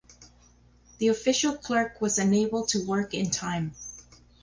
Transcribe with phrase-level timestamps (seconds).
[0.97, 3.75] The official clerk was unable to work in time.